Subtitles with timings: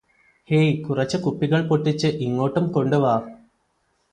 [0.49, 3.13] hey കുറച്ച് കുപ്പികൾ പൊട്ടിച്ച് ഇങ്ങോട്ടും കൊണ്ട് വാ